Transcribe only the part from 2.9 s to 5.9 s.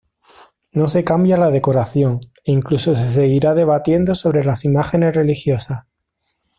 se seguirá debatiendo sobre las imágenes religiosas.